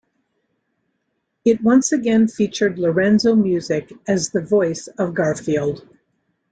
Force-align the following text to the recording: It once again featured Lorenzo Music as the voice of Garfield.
It 1.45 1.61
once 1.61 1.91
again 1.91 2.27
featured 2.27 2.79
Lorenzo 2.79 3.35
Music 3.35 3.93
as 4.07 4.31
the 4.31 4.41
voice 4.41 4.87
of 4.87 5.13
Garfield. 5.13 5.87